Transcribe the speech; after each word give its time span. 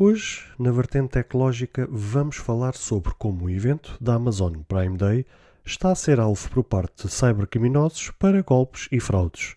Hoje, 0.00 0.44
na 0.56 0.70
vertente 0.70 1.08
tecnológica, 1.08 1.88
vamos 1.90 2.36
falar 2.36 2.76
sobre 2.76 3.12
como 3.18 3.46
o 3.46 3.50
evento 3.50 3.96
da 4.00 4.14
Amazon 4.14 4.52
Prime 4.68 4.96
Day 4.96 5.26
está 5.66 5.90
a 5.90 5.94
ser 5.96 6.20
alvo 6.20 6.48
por 6.50 6.62
parte 6.62 7.08
de 7.08 7.12
cybercriminosos 7.12 8.12
para 8.16 8.40
golpes 8.42 8.86
e 8.92 9.00
fraudes. 9.00 9.56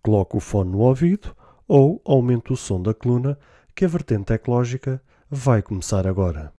Coloque 0.00 0.36
o 0.36 0.40
fone 0.40 0.70
no 0.70 0.78
ouvido 0.78 1.34
ou 1.66 2.00
aumente 2.04 2.52
o 2.52 2.56
som 2.56 2.80
da 2.80 2.94
coluna 2.94 3.36
que 3.74 3.84
a 3.84 3.88
vertente 3.88 4.26
tecnológica 4.26 5.02
vai 5.28 5.60
começar 5.60 6.06
agora. 6.06 6.52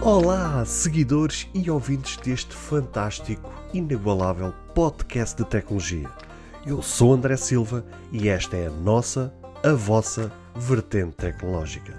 Olá, 0.00 0.64
seguidores 0.64 1.48
e 1.52 1.68
ouvintes 1.68 2.16
deste 2.18 2.54
fantástico, 2.54 3.52
inigualável 3.74 4.54
podcast 4.72 5.36
de 5.36 5.50
tecnologia. 5.50 6.25
Eu 6.66 6.82
sou 6.82 7.14
André 7.14 7.36
Silva 7.36 7.86
e 8.10 8.28
esta 8.28 8.56
é 8.56 8.66
a 8.66 8.70
nossa, 8.70 9.32
a 9.62 9.72
vossa 9.72 10.32
vertente 10.56 11.14
tecnológica. 11.14 11.94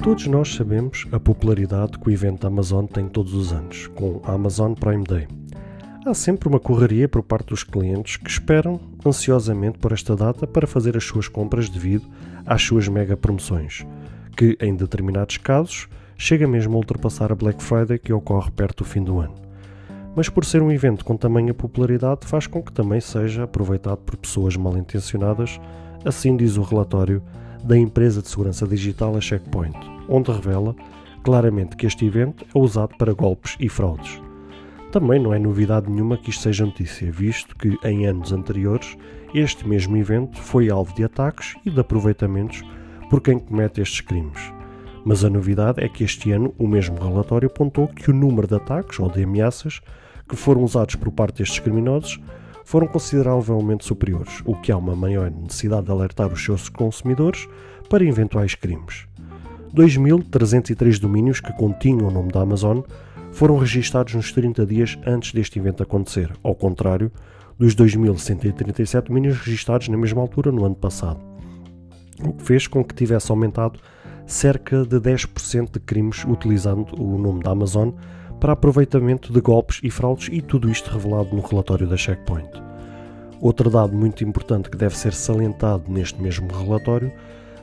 Todos 0.00 0.28
nós 0.28 0.54
sabemos 0.54 1.08
a 1.10 1.18
popularidade 1.18 1.98
que 1.98 2.08
o 2.08 2.12
evento 2.12 2.46
Amazon 2.46 2.86
tem 2.86 3.08
todos 3.08 3.34
os 3.34 3.52
anos, 3.52 3.88
com 3.88 4.20
a 4.24 4.34
Amazon 4.34 4.74
Prime 4.74 5.02
Day. 5.02 5.39
Há 6.10 6.14
sempre 6.14 6.48
uma 6.48 6.58
correria 6.58 7.08
por 7.08 7.22
parte 7.22 7.50
dos 7.50 7.62
clientes 7.62 8.16
que 8.16 8.28
esperam 8.28 8.80
ansiosamente 9.06 9.78
por 9.78 9.92
esta 9.92 10.16
data 10.16 10.44
para 10.44 10.66
fazer 10.66 10.96
as 10.96 11.04
suas 11.04 11.28
compras 11.28 11.68
devido 11.68 12.04
às 12.44 12.60
suas 12.62 12.88
mega 12.88 13.16
promoções, 13.16 13.86
que 14.36 14.58
em 14.60 14.74
determinados 14.74 15.36
casos 15.36 15.88
chega 16.18 16.48
mesmo 16.48 16.74
a 16.74 16.78
ultrapassar 16.78 17.30
a 17.30 17.36
Black 17.36 17.62
Friday 17.62 17.96
que 17.96 18.12
ocorre 18.12 18.50
perto 18.50 18.82
do 18.82 18.90
fim 18.90 19.04
do 19.04 19.20
ano. 19.20 19.36
Mas 20.16 20.28
por 20.28 20.44
ser 20.44 20.60
um 20.62 20.72
evento 20.72 21.04
com 21.04 21.16
tamanha 21.16 21.54
popularidade, 21.54 22.26
faz 22.26 22.48
com 22.48 22.60
que 22.60 22.72
também 22.72 23.00
seja 23.00 23.44
aproveitado 23.44 23.98
por 23.98 24.16
pessoas 24.16 24.56
mal 24.56 24.76
intencionadas, 24.76 25.60
assim 26.04 26.36
diz 26.36 26.56
o 26.56 26.62
relatório 26.62 27.22
da 27.62 27.78
empresa 27.78 28.20
de 28.20 28.26
segurança 28.26 28.66
digital 28.66 29.16
a 29.16 29.20
Checkpoint, 29.20 29.78
onde 30.08 30.32
revela 30.32 30.74
claramente 31.22 31.76
que 31.76 31.86
este 31.86 32.04
evento 32.04 32.44
é 32.52 32.58
usado 32.58 32.96
para 32.98 33.12
golpes 33.12 33.56
e 33.60 33.68
fraudes. 33.68 34.20
Também 34.90 35.20
não 35.20 35.32
é 35.32 35.38
novidade 35.38 35.88
nenhuma 35.88 36.16
que 36.16 36.30
isto 36.30 36.42
seja 36.42 36.66
notícia, 36.66 37.12
visto 37.12 37.54
que 37.54 37.78
em 37.84 38.06
anos 38.06 38.32
anteriores 38.32 38.96
este 39.32 39.66
mesmo 39.66 39.96
evento 39.96 40.36
foi 40.40 40.68
alvo 40.68 40.92
de 40.96 41.04
ataques 41.04 41.54
e 41.64 41.70
de 41.70 41.78
aproveitamentos 41.78 42.62
por 43.08 43.20
quem 43.20 43.38
comete 43.38 43.80
estes 43.80 44.00
crimes. 44.00 44.52
Mas 45.04 45.24
a 45.24 45.30
novidade 45.30 45.82
é 45.82 45.88
que 45.88 46.02
este 46.02 46.32
ano 46.32 46.52
o 46.58 46.66
mesmo 46.66 46.98
relatório 46.98 47.46
apontou 47.46 47.86
que 47.86 48.10
o 48.10 48.14
número 48.14 48.48
de 48.48 48.56
ataques 48.56 48.98
ou 48.98 49.08
de 49.08 49.22
ameaças 49.22 49.80
que 50.28 50.34
foram 50.34 50.64
usados 50.64 50.96
por 50.96 51.12
parte 51.12 51.38
destes 51.38 51.60
criminosos 51.60 52.18
foram 52.64 52.88
consideravelmente 52.88 53.84
superiores, 53.84 54.42
o 54.44 54.56
que 54.56 54.72
há 54.72 54.76
uma 54.76 54.96
maior 54.96 55.30
necessidade 55.30 55.86
de 55.86 55.92
alertar 55.92 56.32
os 56.32 56.44
seus 56.44 56.68
consumidores 56.68 57.48
para 57.88 58.04
eventuais 58.04 58.56
crimes. 58.56 59.06
2.303 59.74 60.98
domínios 60.98 61.40
que 61.40 61.52
continham 61.52 62.08
o 62.08 62.10
nome 62.10 62.32
da 62.32 62.40
Amazon 62.42 62.80
foram 63.32 63.56
registados 63.56 64.14
nos 64.14 64.32
30 64.32 64.66
dias 64.66 64.98
antes 65.06 65.32
deste 65.32 65.58
evento 65.58 65.82
acontecer, 65.82 66.32
ao 66.42 66.54
contrário 66.54 67.10
dos 67.58 67.74
2.137 67.74 69.02
domínios 69.02 69.38
registados 69.38 69.88
na 69.88 69.96
mesma 69.96 70.22
altura 70.22 70.50
no 70.50 70.64
ano 70.64 70.74
passado, 70.74 71.20
o 72.24 72.32
que 72.32 72.42
fez 72.42 72.66
com 72.66 72.82
que 72.82 72.94
tivesse 72.94 73.30
aumentado 73.30 73.78
cerca 74.26 74.84
de 74.84 74.98
10% 74.98 75.72
de 75.72 75.80
crimes 75.80 76.24
utilizando 76.24 76.94
o 76.98 77.18
nome 77.18 77.42
da 77.42 77.50
Amazon 77.50 77.90
para 78.40 78.54
aproveitamento 78.54 79.32
de 79.32 79.40
golpes 79.40 79.80
e 79.82 79.90
fraudes 79.90 80.28
e 80.32 80.40
tudo 80.40 80.70
isto 80.70 80.90
revelado 80.90 81.36
no 81.36 81.42
relatório 81.42 81.86
da 81.86 81.96
Checkpoint. 81.96 82.48
Outro 83.40 83.68
dado 83.68 83.94
muito 83.94 84.24
importante 84.24 84.70
que 84.70 84.76
deve 84.76 84.96
ser 84.96 85.12
salientado 85.12 85.90
neste 85.90 86.20
mesmo 86.20 86.48
relatório 86.48 87.12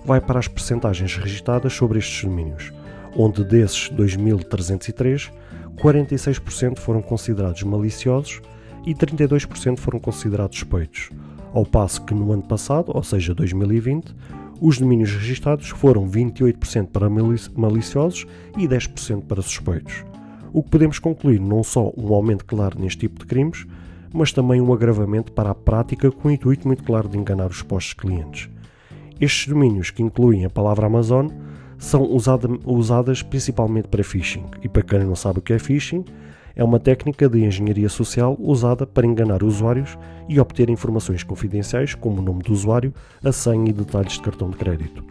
vai 0.06 0.22
para 0.22 0.40
as 0.40 0.48
percentagens 0.48 1.16
registadas 1.16 1.74
sobre 1.74 2.00
estes 2.00 2.24
domínios, 2.24 2.72
onde 3.16 3.44
desses 3.44 3.90
2.303, 3.90 5.32
46% 5.78 6.80
foram 6.80 7.02
considerados 7.02 7.64
maliciosos 7.64 8.42
e 8.86 8.94
32% 8.94 9.78
foram 9.78 10.00
considerados 10.00 10.58
suspeitos, 10.58 11.10
ao 11.54 11.66
passo 11.66 12.04
que 12.04 12.14
no 12.14 12.32
ano 12.32 12.44
passado, 12.44 12.92
ou 12.94 13.04
seja, 13.04 13.34
2020, 13.34 14.16
os 14.60 14.80
domínios 14.80 15.12
registados 15.12 15.70
foram 15.70 16.10
28% 16.10 16.88
para 16.88 17.10
maliciosos 17.10 18.26
e 18.58 18.68
10% 18.68 19.24
para 19.24 19.42
suspeitos. 19.42 20.04
O 20.52 20.64
que 20.64 20.72
podemos 20.72 20.98
concluir 20.98 21.40
não 21.40 21.64
só 21.64 21.92
um 21.96 22.14
aumento 22.14 22.46
claro 22.46 22.80
neste 22.80 23.00
tipo 23.00 23.20
de 23.20 23.26
crimes, 23.26 23.68
mas 24.14 24.32
também 24.32 24.60
um 24.60 24.74
agravamento 24.74 25.32
para 25.32 25.52
a 25.52 25.56
prática 25.56 26.10
com 26.10 26.30
o 26.30 26.32
intuito 26.32 26.68
muito 26.68 26.84
claro 26.84 27.08
de 27.08 27.18
enganar 27.18 27.48
os 27.48 27.62
postos 27.62 27.94
clientes. 27.94 28.50
Estes 29.20 29.48
domínios, 29.48 29.92
que 29.92 30.02
incluem 30.02 30.46
a 30.46 30.50
palavra 30.50 30.88
Amazon, 30.88 31.28
são 31.78 32.04
usada, 32.04 32.48
usadas 32.66 33.22
principalmente 33.22 33.88
para 33.88 34.04
phishing. 34.04 34.46
E 34.64 34.70
para 34.70 34.82
quem 34.82 35.00
não 35.00 35.16
sabe 35.16 35.40
o 35.40 35.42
que 35.42 35.54
é 35.54 35.60
phishing, 35.60 36.04
é 36.56 36.64
uma 36.64 36.80
técnica 36.80 37.30
de 37.30 37.46
engenharia 37.46 37.88
social 37.88 38.36
usada 38.40 38.88
para 38.88 39.06
enganar 39.06 39.44
usuários 39.44 39.96
e 40.28 40.40
obter 40.40 40.70
informações 40.70 41.24
confidenciais 41.24 41.94
como 41.94 42.20
o 42.20 42.24
nome 42.24 42.42
do 42.42 42.52
usuário, 42.52 42.92
a 43.24 43.32
senha 43.32 43.70
e 43.70 43.74
detalhes 43.74 44.14
de 44.14 44.22
cartão 44.22 44.50
de 44.50 44.58
crédito. 44.58 45.04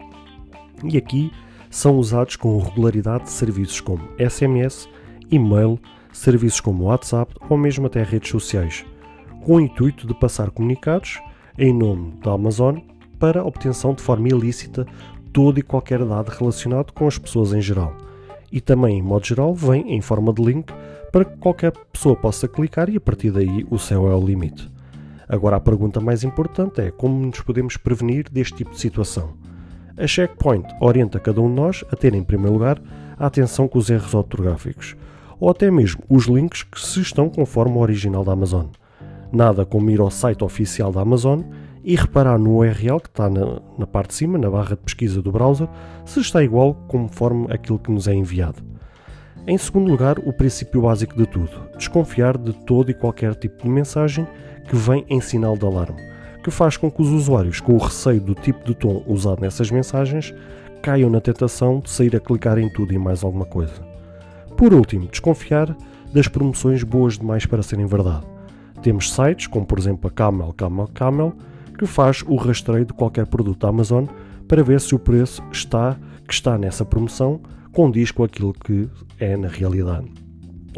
E 0.83 0.97
aqui 0.97 1.31
são 1.69 1.97
usados 1.97 2.35
com 2.35 2.59
regularidade 2.59 3.29
serviços 3.29 3.79
como 3.79 4.09
SMS, 4.19 4.89
e-mail, 5.31 5.79
serviços 6.11 6.59
como 6.59 6.85
WhatsApp 6.85 7.33
ou 7.49 7.57
mesmo 7.57 7.87
até 7.87 8.03
redes 8.03 8.29
sociais, 8.29 8.85
com 9.45 9.55
o 9.55 9.61
intuito 9.61 10.05
de 10.05 10.13
passar 10.13 10.51
comunicados 10.51 11.19
em 11.57 11.73
nome 11.73 12.13
da 12.21 12.33
Amazon 12.33 12.79
para 13.17 13.43
obtenção 13.43 13.93
de 13.93 14.01
forma 14.01 14.27
ilícita 14.27 14.85
todo 15.37 15.59
e 15.59 15.61
qualquer 15.61 16.03
dado 16.03 16.29
relacionado 16.29 16.91
com 16.91 17.07
as 17.07 17.19
pessoas 17.19 17.53
em 17.53 17.61
geral. 17.61 17.95
E 18.51 18.59
também, 18.59 18.97
em 18.97 19.03
modo 19.03 19.23
geral, 19.23 19.53
vem 19.53 19.93
em 19.93 20.01
forma 20.01 20.33
de 20.33 20.43
link 20.43 20.73
para 21.11 21.23
que 21.23 21.37
qualquer 21.37 21.71
pessoa 21.93 22.15
possa 22.15 22.47
clicar 22.47 22.89
e 22.89 22.97
a 22.97 22.99
partir 22.99 23.29
daí 23.29 23.63
o 23.69 23.77
céu 23.77 24.09
é 24.11 24.15
o 24.15 24.25
limite. 24.25 24.67
Agora 25.29 25.57
a 25.57 25.59
pergunta 25.59 26.01
mais 26.01 26.23
importante 26.23 26.81
é 26.81 26.89
como 26.89 27.23
nos 27.23 27.39
podemos 27.41 27.77
prevenir 27.77 28.27
deste 28.31 28.55
tipo 28.55 28.71
de 28.71 28.79
situação. 28.79 29.33
A 29.95 30.07
Checkpoint 30.07 30.67
orienta 30.81 31.19
cada 31.19 31.39
um 31.39 31.49
de 31.49 31.55
nós 31.55 31.85
a 31.91 31.95
ter 31.95 32.15
em 32.15 32.23
primeiro 32.23 32.53
lugar 32.53 32.81
a 33.15 33.27
atenção 33.27 33.67
com 33.67 33.77
os 33.77 33.91
erros 33.91 34.15
ortográficos, 34.15 34.95
ou 35.39 35.51
até 35.51 35.69
mesmo 35.69 36.01
os 36.09 36.25
links 36.25 36.63
que 36.63 36.81
se 36.81 36.99
estão 36.99 37.29
conforme 37.29 37.75
o 37.75 37.81
original 37.81 38.25
da 38.25 38.31
Amazon. 38.31 38.65
Nada 39.31 39.67
como 39.67 39.87
ir 39.91 39.99
ao 39.99 40.09
site 40.09 40.43
oficial 40.43 40.91
da 40.91 41.01
Amazon 41.01 41.41
e 41.87 41.95
reparar 41.95 42.37
no 42.37 42.57
URL 42.57 42.99
que 42.99 43.07
está 43.07 43.29
na, 43.29 43.61
na, 43.77 43.87
parte 43.87 44.09
de 44.09 44.15
cima, 44.15 44.37
na 44.37 44.49
barra 44.49 44.71
de 44.71 44.81
pesquisa 44.81 45.21
do 45.21 45.31
browser, 45.31 45.69
se 46.03 46.19
está 46.19 46.43
igual 46.43 46.75
conforme 46.85 47.47
aquilo 47.49 47.79
que 47.79 47.89
nos 47.89 48.09
é 48.09 48.13
enviado. 48.13 48.61
Em 49.47 49.57
segundo 49.57 49.89
lugar, 49.89 50.19
o 50.19 50.33
princípio 50.33 50.81
básico 50.81 51.15
de 51.15 51.25
tudo: 51.25 51.49
desconfiar 51.77 52.37
de 52.37 52.51
todo 52.51 52.91
e 52.91 52.93
qualquer 52.93 53.33
tipo 53.35 53.63
de 53.63 53.69
mensagem 53.69 54.27
que 54.67 54.75
vem 54.75 55.05
em 55.09 55.21
sinal 55.21 55.57
de 55.57 55.65
alarme, 55.65 56.01
que 56.43 56.51
faz 56.51 56.75
com 56.75 56.91
que 56.91 57.01
os 57.01 57.07
usuários, 57.07 57.61
com 57.61 57.75
o 57.75 57.77
receio 57.77 58.19
do 58.19 58.35
tipo 58.35 58.65
de 58.65 58.75
tom 58.75 59.01
usado 59.07 59.39
nessas 59.39 59.71
mensagens, 59.71 60.33
caiam 60.81 61.09
na 61.09 61.21
tentação 61.21 61.79
de 61.79 61.89
sair 61.89 62.13
a 62.17 62.19
clicar 62.19 62.57
em 62.57 62.67
tudo 62.67 62.93
e 62.93 62.97
mais 62.97 63.23
alguma 63.23 63.45
coisa. 63.45 63.81
Por 64.57 64.73
último, 64.73 65.07
desconfiar 65.07 65.73
das 66.13 66.27
promoções 66.27 66.83
boas 66.83 67.17
demais 67.17 67.45
para 67.45 67.63
serem 67.63 67.85
verdade. 67.85 68.25
Temos 68.81 69.09
sites 69.09 69.47
como, 69.47 69.65
por 69.65 69.79
exemplo, 69.79 70.09
a 70.09 70.11
Camel, 70.11 70.51
Camel, 70.51 70.89
Camel, 70.93 71.33
que 71.77 71.85
faz 71.85 72.23
o 72.27 72.35
rastreio 72.35 72.85
de 72.85 72.93
qualquer 72.93 73.27
produto 73.27 73.59
da 73.59 73.69
Amazon 73.69 74.05
para 74.47 74.63
ver 74.63 74.81
se 74.81 74.95
o 74.95 74.99
preço 74.99 75.43
está, 75.51 75.97
que 76.27 76.33
está 76.33 76.57
nessa 76.57 76.83
promoção 76.83 77.39
condiz 77.71 78.11
com 78.11 78.23
aquilo 78.23 78.53
que 78.53 78.89
é 79.19 79.37
na 79.37 79.47
realidade. 79.47 80.07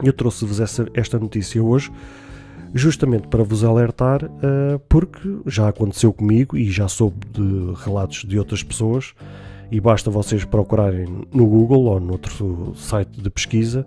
Eu 0.03 0.11
trouxe-vos 0.11 0.59
esta 0.59 1.19
notícia 1.19 1.63
hoje 1.63 1.91
justamente 2.73 3.27
para 3.27 3.43
vos 3.43 3.63
alertar, 3.63 4.23
uh, 4.25 4.79
porque 4.87 5.39
já 5.45 5.69
aconteceu 5.69 6.13
comigo 6.13 6.57
e 6.57 6.69
já 6.69 6.87
soube 6.87 7.17
de 7.31 7.73
relatos 7.83 8.23
de 8.25 8.37
outras 8.37 8.63
pessoas, 8.63 9.13
e 9.71 9.79
basta 9.79 10.09
vocês 10.09 10.45
procurarem 10.45 11.25
no 11.33 11.47
Google 11.47 11.83
ou 11.85 11.99
noutro 11.99 12.73
site 12.75 13.21
de 13.21 13.29
pesquisa 13.29 13.85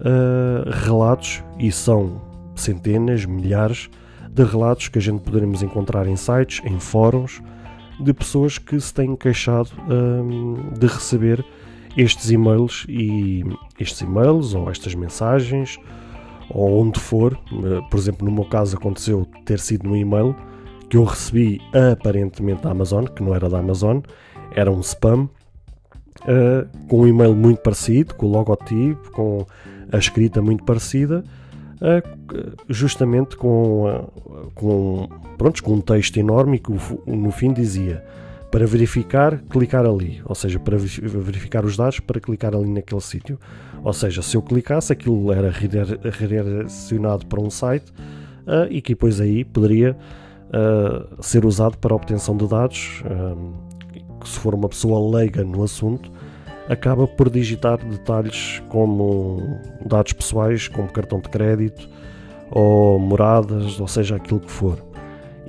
uh, 0.00 0.70
relatos, 0.84 1.42
e 1.58 1.70
são 1.70 2.20
centenas, 2.54 3.24
milhares 3.24 3.88
de 4.32 4.44
relatos 4.44 4.88
que 4.88 4.98
a 4.98 5.02
gente 5.02 5.20
poderemos 5.20 5.62
encontrar 5.62 6.06
em 6.06 6.16
sites, 6.16 6.62
em 6.64 6.78
fóruns, 6.78 7.42
de 8.00 8.12
pessoas 8.12 8.58
que 8.58 8.80
se 8.80 8.92
têm 8.92 9.14
queixado 9.14 9.70
um, 9.88 10.72
de 10.72 10.86
receber 10.86 11.44
estes 11.96 12.30
e-mails 12.30 12.86
e 12.88 13.44
estes 13.78 14.00
e-mails 14.00 14.54
ou 14.54 14.70
estas 14.70 14.94
mensagens 14.94 15.78
ou 16.48 16.80
onde 16.80 16.98
for. 16.98 17.38
Eh, 17.52 17.80
por 17.90 17.98
exemplo, 17.98 18.24
no 18.26 18.32
meu 18.32 18.44
caso 18.44 18.76
aconteceu 18.76 19.26
ter 19.44 19.58
sido 19.58 19.88
no 19.88 19.96
e-mail 19.96 20.34
que 20.88 20.96
eu 20.96 21.04
recebi 21.04 21.60
aparentemente 21.92 22.62
da 22.62 22.70
Amazon, 22.70 23.04
que 23.04 23.22
não 23.22 23.34
era 23.34 23.48
da 23.48 23.58
Amazon, 23.58 24.00
era 24.54 24.70
um 24.70 24.80
spam 24.80 25.28
uh, 26.22 26.86
com 26.86 27.00
um 27.00 27.06
e-mail 27.06 27.34
muito 27.34 27.62
parecido, 27.62 28.14
com 28.14 28.26
o 28.26 28.30
logotipo, 28.30 29.10
com 29.10 29.46
a 29.90 29.96
escrita 29.96 30.42
muito 30.42 30.64
parecida, 30.64 31.24
justamente 32.68 33.36
com, 33.36 34.08
com, 34.54 35.08
com 35.62 35.72
um 35.72 35.80
texto 35.80 36.16
enorme 36.16 36.58
que 36.58 36.72
no 37.06 37.30
fim 37.30 37.52
dizia 37.52 38.04
para 38.52 38.66
verificar, 38.66 39.38
clicar 39.48 39.86
ali, 39.86 40.20
ou 40.26 40.34
seja, 40.34 40.60
para 40.60 40.76
verificar 40.76 41.64
os 41.64 41.74
dados, 41.74 42.00
para 42.00 42.20
clicar 42.20 42.54
ali 42.54 42.68
naquele 42.68 43.00
sítio. 43.00 43.38
Ou 43.82 43.94
seja, 43.94 44.20
se 44.20 44.36
eu 44.36 44.42
clicasse, 44.42 44.92
aquilo 44.92 45.32
era 45.32 45.50
redirecionado 45.50 47.24
para 47.26 47.40
um 47.40 47.48
site 47.48 47.90
uh, 48.46 48.70
e 48.70 48.82
que 48.82 48.92
depois 48.92 49.22
aí 49.22 49.42
poderia 49.42 49.96
uh, 50.48 51.22
ser 51.22 51.46
usado 51.46 51.78
para 51.78 51.94
obtenção 51.94 52.36
de 52.36 52.46
dados. 52.46 53.02
Uh, 53.06 53.72
se 54.26 54.38
for 54.38 54.54
uma 54.54 54.68
pessoa 54.68 55.18
leiga 55.18 55.42
no 55.42 55.64
assunto, 55.64 56.12
acaba 56.68 57.06
por 57.06 57.28
digitar 57.28 57.78
detalhes 57.84 58.62
como 58.68 59.60
dados 59.84 60.12
pessoais, 60.12 60.68
como 60.68 60.88
cartão 60.88 61.20
de 61.20 61.28
crédito 61.28 61.88
ou 62.50 62.98
moradas, 62.98 63.80
ou 63.80 63.88
seja, 63.88 64.16
aquilo 64.16 64.40
que 64.40 64.50
for. 64.50 64.78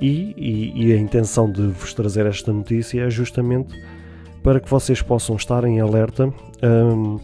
E, 0.00 0.34
e, 0.36 0.86
e, 0.86 0.92
a 0.92 0.96
intenção 0.96 1.50
de 1.50 1.62
vos 1.68 1.94
trazer 1.94 2.26
esta 2.26 2.52
notícia 2.52 3.02
é 3.02 3.10
justamente 3.10 3.74
para 4.42 4.58
que 4.58 4.68
vocês 4.68 5.00
possam 5.00 5.36
estar 5.36 5.64
em 5.64 5.80
alerta 5.80 6.32
um, 6.62 7.18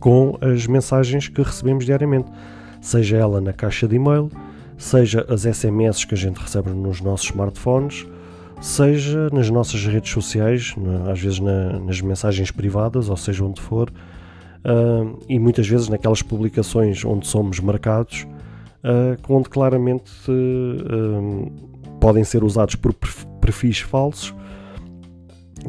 com 0.00 0.36
as 0.40 0.66
mensagens 0.66 1.28
que 1.28 1.40
recebemos 1.40 1.84
diariamente, 1.84 2.30
seja 2.80 3.18
ela 3.18 3.40
na 3.40 3.52
caixa 3.52 3.86
de 3.86 3.96
e-mail, 3.96 4.28
seja 4.76 5.24
as 5.28 5.42
SMS 5.42 6.04
que 6.04 6.14
a 6.14 6.18
gente 6.18 6.38
recebe 6.38 6.70
nos 6.70 7.00
nossos 7.00 7.26
smartphones, 7.26 8.04
seja 8.60 9.28
nas 9.32 9.50
nossas 9.50 9.84
redes 9.84 10.10
sociais, 10.10 10.74
às 11.10 11.20
vezes 11.20 11.40
na, 11.40 11.78
nas 11.80 12.00
mensagens 12.00 12.50
privadas, 12.50 13.08
ou 13.08 13.16
seja 13.16 13.44
onde 13.44 13.60
for, 13.60 13.90
uh, 13.90 15.18
e 15.28 15.38
muitas 15.38 15.66
vezes 15.66 15.88
naquelas 15.88 16.22
publicações 16.22 17.04
onde 17.04 17.26
somos 17.26 17.58
marcados, 17.60 18.26
uh, 18.84 19.16
onde 19.28 19.48
claramente 19.48 20.12
uh, 20.30 21.52
podem 22.00 22.24
ser 22.24 22.44
usados 22.44 22.74
por 22.74 22.94
perfis 23.40 23.80
falsos, 23.80 24.34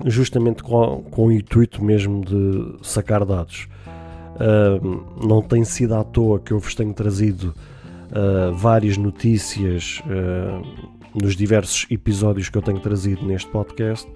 justamente 0.05 0.63
com, 0.63 1.03
com 1.09 1.27
o 1.27 1.31
intuito 1.31 1.83
mesmo 1.83 2.23
de 2.23 2.77
sacar 2.81 3.23
dados. 3.25 3.67
não 5.23 5.39
tem 5.39 5.63
sido 5.63 5.93
à 5.93 6.03
toa 6.03 6.39
que 6.39 6.51
eu 6.51 6.57
vos 6.57 6.73
tenho 6.73 6.91
trazido 6.93 7.53
várias 8.55 8.97
notícias 8.97 10.01
nos 11.13 11.35
diversos 11.35 11.85
episódios 11.89 12.49
que 12.49 12.57
eu 12.57 12.61
tenho 12.61 12.79
trazido 12.79 13.25
neste 13.25 13.49
podcast, 13.49 14.09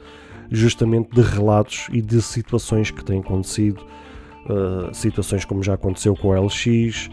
justamente 0.50 1.10
de 1.12 1.22
relatos 1.22 1.88
e 1.92 2.02
de 2.02 2.22
situações 2.22 2.92
que 2.92 3.04
têm 3.04 3.20
acontecido, 3.20 3.82
uh, 4.50 4.94
situações 4.94 5.46
como 5.46 5.64
já 5.64 5.74
aconteceu 5.74 6.16
com 6.16 6.30
o 6.30 6.46
LX, 6.46 7.10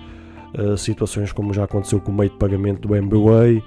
situações 0.79 1.33
como 1.33 1.53
já 1.53 1.65
aconteceu 1.65 2.01
com 2.01 2.13
o 2.13 2.15
meio 2.15 2.31
de 2.31 2.37
pagamento 2.37 2.87
do 2.87 2.95
MBWay, 2.95 3.61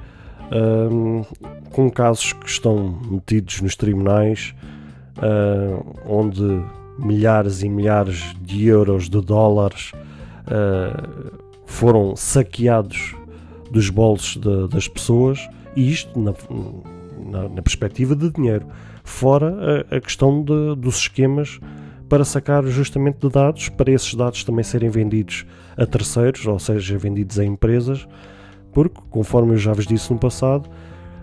com 1.71 1.91
casos 1.91 2.31
que 2.31 2.47
estão 2.47 2.97
metidos 3.11 3.59
nos 3.59 3.75
tribunais, 3.75 4.55
onde 6.05 6.63
milhares 6.97 7.61
e 7.61 7.67
milhares 7.67 8.33
de 8.41 8.67
euros, 8.67 9.09
de 9.09 9.19
dólares, 9.19 9.91
foram 11.65 12.15
saqueados 12.15 13.13
dos 13.69 13.89
bolsos 13.89 14.37
de, 14.37 14.67
das 14.69 14.87
pessoas, 14.87 15.47
e 15.77 15.91
isto 15.91 16.19
na, 16.19 16.33
na, 17.23 17.49
na, 17.49 17.61
perspectiva 17.61 18.15
de 18.15 18.31
dinheiro. 18.31 18.65
Fora 19.03 19.85
a, 19.91 19.97
a 19.97 20.01
questão 20.01 20.43
de, 20.43 20.75
dos 20.75 20.97
esquemas 20.97 21.59
para 22.09 22.25
sacar 22.25 22.65
justamente 22.65 23.19
de 23.19 23.29
dados, 23.29 23.69
para 23.69 23.91
esses 23.91 24.15
dados 24.15 24.43
também 24.43 24.63
serem 24.63 24.89
vendidos 24.89 25.45
a 25.77 25.85
terceiros, 25.85 26.47
ou 26.47 26.57
seja, 26.57 26.97
vendidos 26.97 27.37
a 27.37 27.45
empresas, 27.45 28.07
porque, 28.73 28.99
conforme 29.11 29.53
eu 29.53 29.57
já 29.57 29.71
vos 29.71 29.85
disse 29.85 30.11
no 30.11 30.17
passado, 30.17 30.67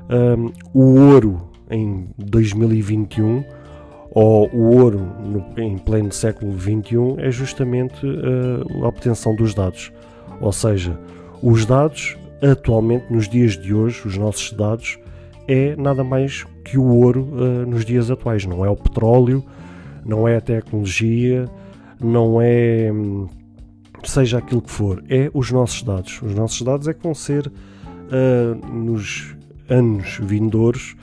um, 0.09 0.53
o 0.73 1.01
ouro 1.01 1.49
em 1.69 2.07
2021 2.17 3.45
ou 4.13 4.49
o 4.55 4.77
ouro 4.77 5.01
no, 5.01 5.61
em 5.61 5.77
pleno 5.79 6.13
século 6.13 6.57
XXI 6.57 7.17
é 7.19 7.31
justamente 7.33 8.07
uh, 8.07 8.85
a 8.85 8.89
obtenção 8.89 9.35
dos 9.35 9.53
dados. 9.53 9.91
Ou 10.41 10.53
seja, 10.53 10.97
os 11.43 11.67
dados, 11.67 12.17
atualmente, 12.43 13.13
nos 13.13 13.29
dias 13.29 13.57
de 13.57 13.75
hoje, 13.75 14.07
os 14.07 14.17
nossos 14.17 14.53
dados, 14.53 14.99
é 15.47 15.77
nada 15.77 16.03
mais 16.03 16.47
que 16.65 16.79
o 16.79 16.85
ouro 16.85 17.29
uh, 17.33 17.67
nos 17.67 17.85
dias 17.85 18.11
atuais. 18.11 18.45
Não 18.47 18.65
é 18.65 18.71
o 18.71 18.77
petróleo, 18.77 19.45
não 20.05 20.27
é 20.27 20.37
a 20.37 20.41
tecnologia, 20.41 21.49
não 22.01 22.41
é. 22.41 22.91
Hum, 22.93 23.29
seja 24.05 24.39
aquilo 24.39 24.61
que 24.61 24.71
for, 24.71 25.03
é 25.09 25.31
os 25.33 25.51
nossos 25.51 25.83
dados. 25.83 26.21
Os 26.21 26.35
nossos 26.35 26.61
dados 26.61 26.87
é 26.89 26.93
que 26.93 27.03
vão 27.03 27.15
ser, 27.15 27.47
uh, 27.47 28.73
nos 28.73 29.35
anos 29.69 30.19
vindouros, 30.23 30.95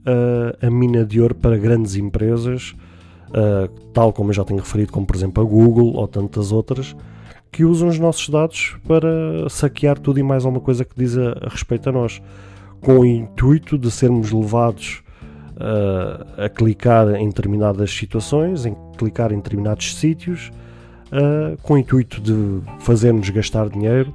uh, 0.00 0.66
a 0.66 0.68
mina 0.68 1.04
de 1.04 1.20
ouro 1.20 1.36
para 1.36 1.56
grandes 1.56 1.94
empresas, 1.94 2.74
tal 3.92 4.10
como 4.10 4.30
eu 4.30 4.34
já 4.34 4.42
tenho 4.42 4.58
referido, 4.58 4.90
como 4.90 5.06
por 5.06 5.14
exemplo 5.14 5.44
a 5.44 5.46
Google 5.46 5.92
ou 5.94 6.08
tantas 6.08 6.50
outras 6.50 6.96
que 7.50 7.64
usam 7.64 7.88
os 7.88 7.98
nossos 7.98 8.28
dados 8.28 8.76
para 8.86 9.48
saquear 9.48 9.98
tudo 9.98 10.18
e 10.18 10.22
mais 10.22 10.44
alguma 10.44 10.62
coisa 10.62 10.84
que 10.84 10.94
diz 10.96 11.16
a, 11.16 11.32
a 11.42 11.48
respeito 11.48 11.88
a 11.88 11.92
nós, 11.92 12.20
com 12.80 13.00
o 13.00 13.04
intuito 13.04 13.76
de 13.76 13.90
sermos 13.90 14.30
levados 14.30 15.02
uh, 15.56 16.44
a 16.44 16.48
clicar 16.48 17.08
em 17.14 17.28
determinadas 17.28 17.90
situações, 17.90 18.66
em 18.66 18.76
clicar 18.96 19.32
em 19.32 19.36
determinados 19.36 19.96
sítios, 19.96 20.50
uh, 21.06 21.60
com 21.62 21.74
o 21.74 21.78
intuito 21.78 22.20
de 22.20 22.60
fazermos 22.80 23.28
gastar 23.30 23.68
dinheiro, 23.68 24.14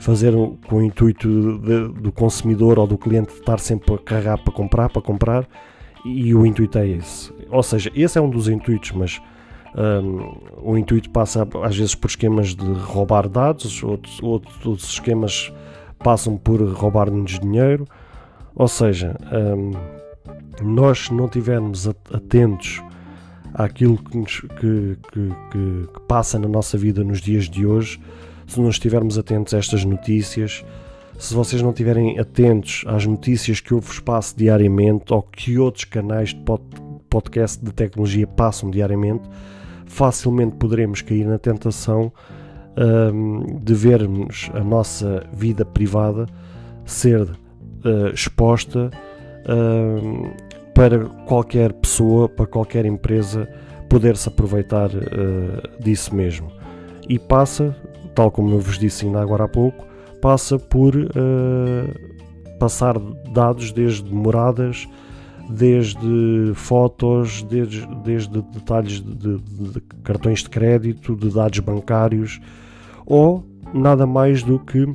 fazer 0.00 0.32
com 0.66 0.76
o 0.76 0.82
intuito 0.82 1.28
de, 1.58 1.88
do 2.00 2.10
consumidor 2.10 2.78
ou 2.78 2.86
do 2.86 2.98
cliente 2.98 3.32
estar 3.34 3.60
sempre 3.60 3.94
a 3.94 3.98
carregar 3.98 4.38
para 4.38 4.52
comprar, 4.52 4.88
para 4.88 5.02
comprar, 5.02 5.46
e 6.04 6.34
o 6.34 6.46
intuito 6.46 6.78
é 6.78 6.88
esse. 6.88 7.32
Ou 7.50 7.62
seja, 7.62 7.90
esse 7.94 8.18
é 8.18 8.20
um 8.20 8.30
dos 8.30 8.48
intuitos, 8.48 8.92
mas 8.92 9.20
um, 9.74 10.36
o 10.62 10.76
intuito 10.76 11.10
passa 11.10 11.46
às 11.62 11.76
vezes 11.76 11.94
por 11.94 12.08
esquemas 12.08 12.54
de 12.54 12.64
roubar 12.64 13.28
dados, 13.28 13.82
outros, 13.82 14.20
outros 14.22 14.84
esquemas 14.84 15.52
passam 15.98 16.36
por 16.36 16.60
roubar-nos 16.72 17.38
dinheiro. 17.38 17.86
Ou 18.54 18.68
seja, 18.68 19.16
um, 19.32 19.72
nós 20.62 21.06
se 21.06 21.14
não 21.14 21.26
estivermos 21.26 21.88
atentos 21.88 22.82
àquilo 23.54 23.96
que, 23.98 24.18
nos, 24.18 24.40
que, 24.40 24.98
que, 25.12 25.28
que, 25.50 26.00
passa 26.06 26.38
na 26.38 26.48
nossa 26.48 26.76
vida 26.76 27.04
nos 27.04 27.20
dias 27.20 27.48
de 27.48 27.64
hoje, 27.64 28.00
se 28.46 28.60
não 28.60 28.68
estivermos 28.68 29.18
atentos 29.18 29.54
a 29.54 29.58
estas 29.58 29.84
notícias, 29.84 30.64
se 31.18 31.34
vocês 31.34 31.62
não 31.62 31.70
estiverem 31.70 32.18
atentos 32.18 32.82
às 32.86 33.06
notícias 33.06 33.60
que 33.60 33.72
eu 33.72 33.80
vos 33.80 34.00
passo 34.00 34.36
diariamente 34.36 35.12
ou 35.12 35.22
que 35.22 35.58
outros 35.58 35.84
canais 35.84 36.30
de 36.30 36.42
podcast 37.08 37.62
de 37.62 37.72
tecnologia 37.72 38.26
passam 38.26 38.70
diariamente, 38.70 39.28
facilmente 39.90 40.56
poderemos 40.56 41.02
cair 41.02 41.26
na 41.26 41.36
tentação 41.36 42.12
um, 43.12 43.58
de 43.60 43.74
vermos 43.74 44.48
a 44.54 44.60
nossa 44.62 45.26
vida 45.32 45.64
privada 45.64 46.26
ser 46.84 47.22
uh, 47.22 48.08
exposta 48.14 48.90
para 50.74 51.06
qualquer 51.26 51.72
pessoa, 51.72 52.28
para 52.28 52.46
qualquer 52.46 52.86
empresa 52.86 53.48
poder 53.88 54.16
se 54.16 54.28
aproveitar 54.28 54.90
uh, 54.90 55.82
disso 55.82 56.14
mesmo. 56.14 56.50
E 57.08 57.18
passa, 57.18 57.76
tal 58.14 58.30
como 58.30 58.54
eu 58.54 58.60
vos 58.60 58.78
disse 58.78 59.06
ainda 59.06 59.20
agora 59.20 59.44
há 59.44 59.48
pouco, 59.48 59.84
passa 60.20 60.58
por 60.58 60.94
uh, 60.94 62.58
passar 62.58 62.96
dados 63.32 63.72
desde 63.72 64.14
moradas, 64.14 64.86
desde 65.50 66.52
fotos, 66.54 67.42
desde, 67.42 67.86
desde 68.04 68.40
detalhes 68.40 69.00
de, 69.00 69.38
de, 69.38 69.72
de, 69.72 69.80
cartões 70.04 70.40
de 70.40 70.48
crédito, 70.48 71.16
de 71.16 71.30
dados 71.30 71.58
bancários, 71.58 72.40
ou 73.04 73.44
nada 73.74 74.06
mais 74.06 74.42
do 74.42 74.58
que 74.58 74.82
uh, 74.84 74.94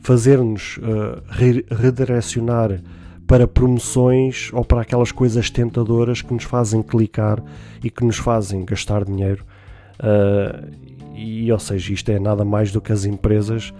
fazer-nos 0.00 0.78
uh, 0.78 1.22
redirecionar 1.70 2.80
para 3.26 3.46
promoções 3.46 4.50
ou 4.52 4.64
para 4.64 4.80
aquelas 4.80 5.12
coisas 5.12 5.50
tentadoras 5.50 6.22
que 6.22 6.32
nos 6.32 6.44
fazem 6.44 6.82
clicar 6.82 7.40
e 7.84 7.90
que 7.90 8.04
nos 8.04 8.16
fazem 8.16 8.64
gastar 8.64 9.04
dinheiro. 9.04 9.44
Uh, 10.00 10.90
e, 11.14 11.52
ou 11.52 11.58
seja, 11.58 11.92
isto 11.92 12.10
é 12.10 12.18
nada 12.18 12.44
mais 12.44 12.72
do 12.72 12.80
que 12.80 12.92
as 12.92 13.04
empresas 13.04 13.72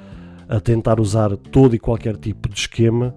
a 0.49 0.61
tentar 0.61 1.01
usar 1.01 1.37
todo 1.37 1.75
e 1.75 1.79
qualquer 1.79 2.17
tipo 2.17 2.49
de 2.49 2.59
esquema 2.59 3.15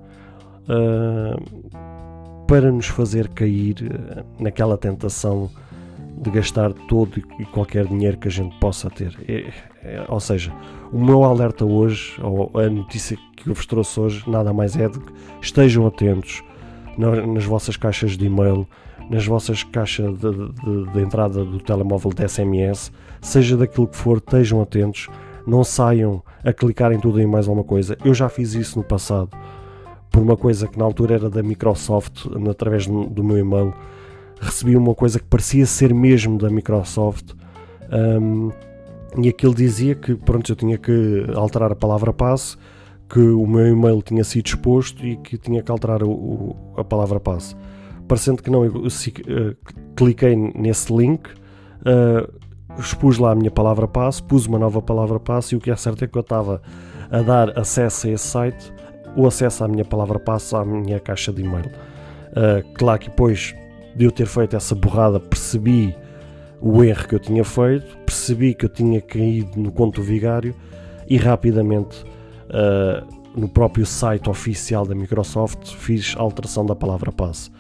uh, 0.67 2.45
para 2.47 2.71
nos 2.71 2.87
fazer 2.87 3.27
cair 3.29 3.75
uh, 3.81 4.43
naquela 4.43 4.77
tentação 4.77 5.49
de 6.17 6.29
gastar 6.29 6.71
todo 6.87 7.21
e 7.39 7.45
qualquer 7.45 7.85
dinheiro 7.85 8.17
que 8.17 8.27
a 8.27 8.31
gente 8.31 8.57
possa 8.59 8.89
ter. 8.89 9.17
É, 9.27 9.51
é, 9.83 10.05
ou 10.07 10.19
seja, 10.19 10.53
o 10.91 11.03
meu 11.03 11.23
alerta 11.23 11.65
hoje, 11.65 12.15
ou 12.21 12.51
a 12.59 12.69
notícia 12.69 13.17
que 13.35 13.49
eu 13.49 13.53
vos 13.53 13.65
trouxe 13.65 13.99
hoje, 13.99 14.23
nada 14.29 14.53
mais 14.53 14.75
é 14.77 14.87
de 14.87 14.99
que 14.99 15.11
estejam 15.41 15.85
atentos 15.85 16.43
nas 16.97 17.43
vossas 17.43 17.75
caixas 17.75 18.15
de 18.15 18.25
e-mail, 18.25 18.67
nas 19.09 19.25
vossas 19.25 19.63
caixas 19.63 20.17
de, 20.17 20.31
de, 20.31 20.91
de, 20.93 20.99
entrada 21.01 21.43
do 21.43 21.59
telemóvel 21.59 22.11
de 22.13 22.27
SMS, 22.27 22.91
seja 23.19 23.57
daquilo 23.57 23.87
que 23.87 23.97
for, 23.97 24.17
estejam 24.17 24.61
atentos, 24.61 25.09
não 25.45 25.63
saiam 25.63 26.23
a 26.43 26.53
clicar 26.53 26.91
em 26.91 26.99
tudo 26.99 27.19
e 27.19 27.25
mais 27.25 27.47
alguma 27.47 27.65
coisa. 27.65 27.97
Eu 28.05 28.13
já 28.13 28.29
fiz 28.29 28.53
isso 28.53 28.77
no 28.77 28.85
passado, 28.85 29.29
por 30.13 30.21
uma 30.21 30.37
coisa 30.37 30.67
que 30.67 30.77
na 30.77 30.85
altura 30.85 31.15
era 31.15 31.29
da 31.29 31.41
Microsoft, 31.41 32.27
através 32.47 32.85
do 32.85 33.23
meu 33.23 33.39
e-mail, 33.39 33.73
recebi 34.39 34.77
uma 34.77 34.93
coisa 34.93 35.17
que 35.17 35.25
parecia 35.25 35.65
ser 35.65 35.91
mesmo 35.91 36.37
da 36.37 36.51
Microsoft. 36.51 37.33
Um, 37.91 38.51
e 39.17 39.27
aquilo 39.27 39.55
dizia 39.55 39.95
que 39.95 40.13
pronto, 40.15 40.51
eu 40.51 40.55
tinha 40.55 40.77
que 40.77 41.25
alterar 41.35 41.71
a 41.71 41.75
palavra 41.75 42.13
passe, 42.13 42.55
que 43.09 43.19
o 43.19 43.47
meu 43.47 43.67
e-mail 43.67 44.03
tinha 44.03 44.23
sido 44.23 44.45
exposto 44.45 45.03
e 45.03 45.17
que 45.17 45.35
tinha 45.35 45.63
que 45.63 45.71
alterar 45.71 46.03
o, 46.03 46.11
o, 46.11 46.55
a 46.77 46.83
palavra 46.83 47.19
passe. 47.19 47.55
Parecendo 48.07 48.43
que 48.43 48.51
não, 48.51 48.63
eu, 48.63 48.71
eu, 48.71 48.81
uh, 48.87 49.55
cliquei 49.95 50.35
nesse 50.35 50.95
link, 50.95 51.27
uh, 51.27 52.31
expus 52.77 53.17
lá 53.17 53.31
a 53.31 53.35
minha 53.35 53.51
palavra 53.51 53.87
passe, 53.87 54.21
pus 54.21 54.45
uma 54.45 54.59
nova 54.59 54.79
palavra 54.79 55.19
passe 55.19 55.55
e 55.55 55.57
o 55.57 55.59
que 55.59 55.71
é 55.71 55.75
certo 55.75 56.03
é 56.03 56.07
que 56.07 56.15
eu 56.15 56.21
estava 56.21 56.61
a 57.09 57.21
dar 57.21 57.57
acesso 57.57 58.05
a 58.05 58.11
esse 58.11 58.27
site, 58.27 58.73
o 59.15 59.27
acesso 59.27 59.63
à 59.63 59.67
minha 59.67 59.85
palavra 59.85 60.19
passe 60.19 60.55
à 60.55 60.65
minha 60.65 60.99
caixa 60.99 61.31
de 61.31 61.41
e-mail. 61.41 61.65
Uh, 62.31 62.73
claro 62.73 62.99
que 62.99 63.09
depois 63.09 63.55
de 63.95 64.05
eu 64.05 64.11
ter 64.11 64.25
feito 64.25 64.55
essa 64.55 64.73
borrada 64.73 65.19
percebi 65.19 65.95
o 66.59 66.83
erro 66.83 67.07
que 67.07 67.15
eu 67.15 67.19
tinha 67.19 67.43
feito, 67.43 67.97
percebi 67.99 68.53
que 68.53 68.65
eu 68.65 68.69
tinha 68.69 69.01
caído 69.01 69.59
no 69.59 69.71
conto 69.71 70.01
vigário 70.01 70.55
e 71.07 71.17
rapidamente 71.17 72.03
uh, 72.49 73.05
no 73.39 73.47
próprio 73.47 73.85
site 73.85 74.29
oficial 74.29 74.85
da 74.85 74.95
Microsoft 74.95 75.75
fiz 75.75 76.15
alteração 76.17 76.65
da 76.65 76.75
palavra 76.75 77.11
passe. 77.11 77.51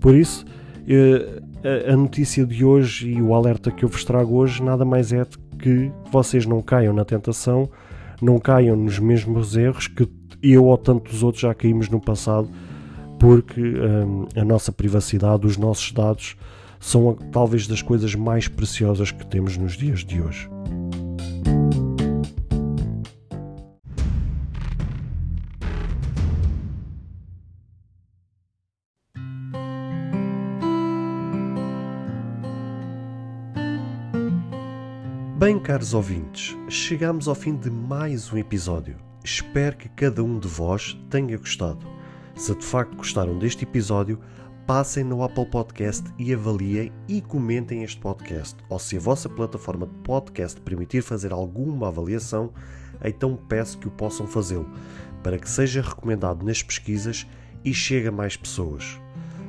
Por 0.00 0.14
isso, 0.14 0.44
uh, 0.44 1.92
a 1.92 1.96
notícia 1.96 2.44
de 2.44 2.64
hoje 2.64 3.10
e 3.10 3.22
o 3.22 3.34
alerta 3.34 3.70
que 3.70 3.84
eu 3.84 3.88
vos 3.88 4.04
trago 4.04 4.36
hoje 4.36 4.62
nada 4.62 4.84
mais 4.84 5.12
é 5.12 5.24
de 5.24 5.38
que 5.58 5.92
vocês 6.10 6.46
não 6.46 6.62
caiam 6.62 6.94
na 6.94 7.04
tentação, 7.04 7.68
não 8.20 8.38
caiam 8.38 8.74
nos 8.74 8.98
mesmos 8.98 9.56
erros 9.56 9.86
que 9.86 10.08
eu 10.42 10.64
ou 10.64 10.78
tantos 10.78 11.22
outros 11.22 11.42
já 11.42 11.54
caímos 11.54 11.88
no 11.88 12.00
passado, 12.00 12.48
porque 13.18 13.60
um, 13.60 14.26
a 14.34 14.44
nossa 14.44 14.72
privacidade, 14.72 15.46
os 15.46 15.56
nossos 15.56 15.92
dados 15.92 16.36
são 16.78 17.14
talvez 17.30 17.66
das 17.66 17.82
coisas 17.82 18.14
mais 18.14 18.48
preciosas 18.48 19.10
que 19.10 19.26
temos 19.26 19.56
nos 19.56 19.76
dias 19.76 20.00
de 20.00 20.20
hoje. 20.20 20.48
Bem, 35.38 35.58
caros 35.58 35.94
ouvintes, 35.94 36.54
chegamos 36.68 37.26
ao 37.26 37.34
fim 37.34 37.56
de 37.56 37.70
mais 37.70 38.30
um 38.30 38.36
episódio. 38.36 39.09
Espero 39.22 39.76
que 39.76 39.88
cada 39.90 40.24
um 40.24 40.38
de 40.38 40.48
vós 40.48 40.98
tenha 41.10 41.36
gostado. 41.36 41.86
Se 42.34 42.54
de 42.54 42.64
facto 42.64 42.96
gostaram 42.96 43.38
deste 43.38 43.64
episódio, 43.64 44.18
passem 44.66 45.04
no 45.04 45.22
Apple 45.22 45.44
Podcast 45.44 46.10
e 46.18 46.32
avaliem 46.32 46.90
e 47.06 47.20
comentem 47.20 47.82
este 47.82 48.00
podcast. 48.00 48.56
Ou 48.70 48.78
se 48.78 48.96
a 48.96 49.00
vossa 49.00 49.28
plataforma 49.28 49.86
de 49.86 49.92
podcast 50.02 50.58
permitir 50.62 51.02
fazer 51.02 51.32
alguma 51.32 51.88
avaliação, 51.88 52.50
então 53.04 53.36
peço 53.36 53.78
que 53.78 53.88
o 53.88 53.90
possam 53.90 54.26
fazê-lo, 54.26 54.70
para 55.22 55.38
que 55.38 55.50
seja 55.50 55.82
recomendado 55.82 56.44
nas 56.44 56.62
pesquisas 56.62 57.26
e 57.62 57.74
chegue 57.74 58.08
a 58.08 58.12
mais 58.12 58.38
pessoas. 58.38 58.98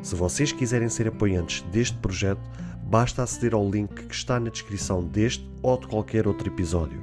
Se 0.01 0.15
vocês 0.15 0.51
quiserem 0.51 0.89
ser 0.89 1.07
apoiantes 1.07 1.61
deste 1.71 1.97
projeto, 1.99 2.41
basta 2.83 3.23
aceder 3.23 3.53
ao 3.53 3.69
link 3.69 3.93
que 4.05 4.13
está 4.13 4.37
na 4.37 4.49
descrição 4.49 5.01
deste 5.01 5.49
ou 5.61 5.79
de 5.79 5.87
qualquer 5.87 6.27
outro 6.27 6.49
episódio. 6.49 7.01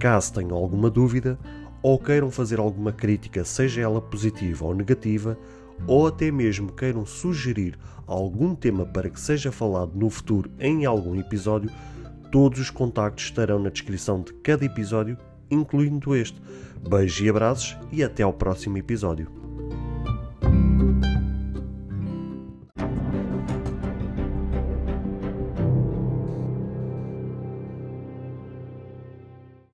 Caso 0.00 0.32
tenham 0.32 0.56
alguma 0.56 0.90
dúvida 0.90 1.38
ou 1.84 1.98
queiram 1.98 2.30
fazer 2.30 2.58
alguma 2.58 2.92
crítica, 2.92 3.44
seja 3.44 3.82
ela 3.82 4.00
positiva 4.00 4.64
ou 4.64 4.74
negativa, 4.74 5.36
ou 5.86 6.06
até 6.06 6.30
mesmo 6.30 6.72
queiram 6.72 7.04
sugerir 7.04 7.78
algum 8.06 8.54
tema 8.54 8.86
para 8.86 9.10
que 9.10 9.20
seja 9.20 9.52
falado 9.52 9.92
no 9.94 10.08
futuro 10.08 10.50
em 10.58 10.86
algum 10.86 11.14
episódio, 11.20 11.70
todos 12.32 12.58
os 12.58 12.70
contactos 12.70 13.24
estarão 13.24 13.58
na 13.58 13.68
descrição 13.68 14.22
de 14.22 14.32
cada 14.32 14.64
episódio, 14.64 15.18
incluindo 15.50 16.16
este. 16.16 16.40
Beijos 16.88 17.20
e 17.20 17.28
abraços 17.28 17.76
e 17.92 18.02
até 18.02 18.22
ao 18.22 18.32
próximo 18.32 18.78
episódio. 18.78 19.43